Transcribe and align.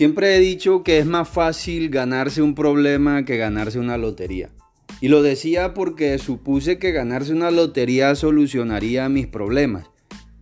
Siempre 0.00 0.34
he 0.34 0.40
dicho 0.40 0.82
que 0.82 0.98
es 0.98 1.04
más 1.04 1.28
fácil 1.28 1.90
ganarse 1.90 2.40
un 2.40 2.54
problema 2.54 3.26
que 3.26 3.36
ganarse 3.36 3.78
una 3.78 3.98
lotería. 3.98 4.48
Y 5.02 5.08
lo 5.08 5.22
decía 5.22 5.74
porque 5.74 6.16
supuse 6.16 6.78
que 6.78 6.90
ganarse 6.90 7.34
una 7.34 7.50
lotería 7.50 8.14
solucionaría 8.14 9.10
mis 9.10 9.26
problemas. 9.26 9.90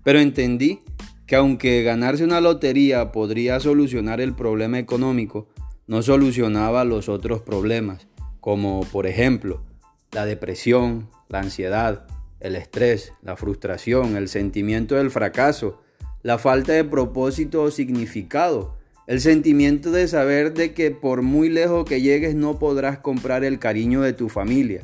Pero 0.05 0.21
entendí 0.21 0.79
que 1.27 1.35
aunque 1.35 1.83
ganarse 1.83 2.23
una 2.23 2.41
lotería 2.41 3.11
podría 3.11 3.59
solucionar 3.59 4.21
el 4.21 4.33
problema 4.33 4.79
económico, 4.79 5.49
no 5.89 6.03
solucionaba 6.03 6.85
los 6.85 7.09
otros 7.09 7.43
problemas, 7.43 8.07
como 8.39 8.83
por 8.93 9.09
ejemplo 9.09 9.65
la 10.13 10.25
depresión, 10.25 11.11
la 11.29 11.41
ansiedad, 11.41 12.07
el 12.39 12.55
estrés, 12.55 13.13
la 13.23 13.35
frustración, 13.35 14.15
el 14.17 14.29
sentimiento 14.29 14.95
del 14.95 15.11
fracaso, 15.11 15.83
la 16.23 16.39
falta 16.39 16.75
de 16.75 16.85
propósito 16.85 17.63
o 17.63 17.73
significado, 17.73 18.78
el 19.09 19.23
sentimiento 19.23 19.91
de 19.91 20.07
saber 20.07 20.53
de 20.53 20.75
que 20.75 20.91
por 20.91 21.23
muy 21.23 21.49
lejos 21.49 21.87
que 21.87 22.03
llegues 22.03 22.35
no 22.35 22.59
podrás 22.59 22.99
comprar 22.99 23.43
el 23.43 23.59
cariño 23.59 24.03
de 24.03 24.13
tu 24.13 24.29
familia. 24.29 24.83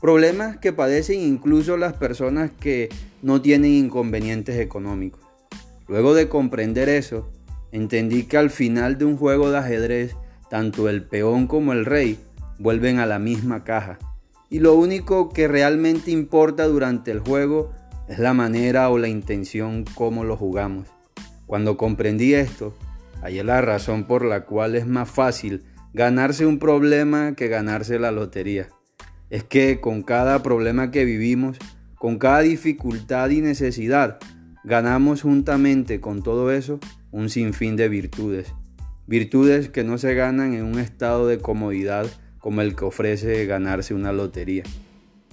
Problemas 0.00 0.56
que 0.56 0.72
padecen 0.72 1.20
incluso 1.20 1.76
las 1.76 1.92
personas 1.92 2.50
que 2.58 2.88
no 3.20 3.42
tienen 3.42 3.72
inconvenientes 3.72 4.58
económicos. 4.58 5.20
Luego 5.88 6.14
de 6.14 6.30
comprender 6.30 6.88
eso, 6.88 7.30
entendí 7.70 8.22
que 8.22 8.38
al 8.38 8.48
final 8.48 8.96
de 8.96 9.04
un 9.04 9.18
juego 9.18 9.50
de 9.50 9.58
ajedrez, 9.58 10.16
tanto 10.48 10.88
el 10.88 11.04
peón 11.04 11.46
como 11.46 11.74
el 11.74 11.84
rey 11.84 12.18
vuelven 12.58 12.98
a 12.98 13.04
la 13.04 13.18
misma 13.18 13.62
caja. 13.62 13.98
Y 14.48 14.60
lo 14.60 14.74
único 14.74 15.28
que 15.28 15.48
realmente 15.48 16.10
importa 16.10 16.66
durante 16.66 17.10
el 17.10 17.20
juego 17.20 17.72
es 18.08 18.18
la 18.18 18.32
manera 18.32 18.88
o 18.88 18.96
la 18.96 19.08
intención 19.08 19.84
como 19.94 20.24
lo 20.24 20.38
jugamos. 20.38 20.88
Cuando 21.44 21.76
comprendí 21.76 22.32
esto, 22.32 22.74
Ahí 23.22 23.42
la 23.42 23.60
razón 23.60 24.04
por 24.04 24.24
la 24.24 24.44
cual 24.44 24.74
es 24.74 24.86
más 24.86 25.10
fácil 25.10 25.64
ganarse 25.92 26.46
un 26.46 26.58
problema 26.58 27.34
que 27.34 27.48
ganarse 27.48 27.98
la 27.98 28.12
lotería. 28.12 28.68
Es 29.28 29.44
que 29.44 29.80
con 29.80 30.02
cada 30.02 30.42
problema 30.42 30.90
que 30.90 31.04
vivimos, 31.04 31.58
con 31.96 32.18
cada 32.18 32.40
dificultad 32.40 33.30
y 33.30 33.40
necesidad, 33.40 34.18
ganamos 34.64 35.22
juntamente 35.22 36.00
con 36.00 36.22
todo 36.22 36.50
eso 36.50 36.80
un 37.10 37.28
sinfín 37.28 37.76
de 37.76 37.88
virtudes. 37.88 38.54
Virtudes 39.06 39.68
que 39.68 39.84
no 39.84 39.98
se 39.98 40.14
ganan 40.14 40.54
en 40.54 40.64
un 40.64 40.78
estado 40.78 41.26
de 41.26 41.38
comodidad 41.38 42.06
como 42.38 42.62
el 42.62 42.74
que 42.74 42.84
ofrece 42.84 43.44
ganarse 43.46 43.94
una 43.94 44.12
lotería. 44.12 44.62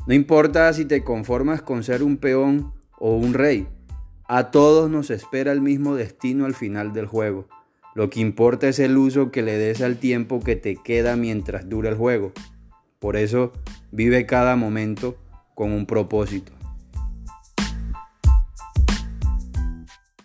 No 0.07 0.13
importa 0.13 0.71
si 0.73 0.85
te 0.85 1.03
conformas 1.03 1.61
con 1.61 1.83
ser 1.83 2.03
un 2.03 2.17
peón 2.17 2.73
o 2.99 3.15
un 3.15 3.33
rey, 3.33 3.67
a 4.27 4.51
todos 4.51 4.89
nos 4.89 5.09
espera 5.09 5.51
el 5.51 5.61
mismo 5.61 5.95
destino 5.95 6.45
al 6.45 6.53
final 6.53 6.91
del 6.91 7.05
juego. 7.05 7.47
Lo 7.97 8.11
que 8.11 8.19
importa 8.19 8.67
es 8.67 8.77
el 8.77 8.95
uso 8.95 9.31
que 9.31 9.41
le 9.41 9.57
des 9.57 9.81
al 9.81 9.97
tiempo 9.97 10.39
que 10.39 10.55
te 10.55 10.75
queda 10.75 11.15
mientras 11.15 11.67
dura 11.67 11.89
el 11.89 11.95
juego. 11.95 12.31
Por 12.99 13.15
eso 13.15 13.53
vive 13.91 14.27
cada 14.27 14.55
momento 14.55 15.17
con 15.55 15.71
un 15.71 15.87
propósito. 15.87 16.56